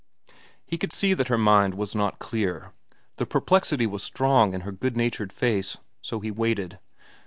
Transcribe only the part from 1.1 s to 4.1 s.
that her mind was not clear. The perplexity was